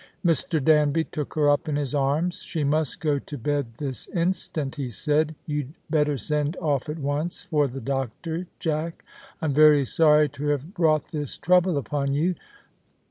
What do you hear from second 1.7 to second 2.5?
his arms."